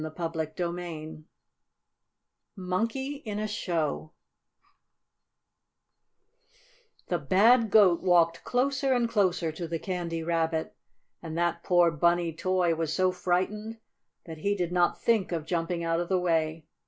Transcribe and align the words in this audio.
Page 0.01 0.09
106] 0.17 0.55
CHAPTER 0.55 0.79
X 0.81 1.21
MONKEY 2.55 3.15
IN 3.23 3.37
A 3.37 3.47
SHOW 3.47 4.13
The 7.09 7.19
bad 7.19 7.69
Goat 7.69 8.01
walked 8.01 8.43
closer 8.43 8.93
and 8.93 9.07
closer 9.07 9.51
to 9.51 9.67
the 9.67 9.77
Candy 9.77 10.23
Rabbit. 10.23 10.75
And 11.21 11.37
that 11.37 11.61
poor 11.61 11.91
Bunny 11.91 12.33
toy 12.33 12.73
was 12.73 12.91
so 12.91 13.11
frightened 13.11 13.77
that 14.25 14.39
he 14.39 14.55
did 14.55 14.71
not 14.71 14.99
think 14.99 15.31
of 15.31 15.45
jumping 15.45 15.83
out 15.83 15.99
of 15.99 16.09
the 16.09 16.17
way. 16.19 16.65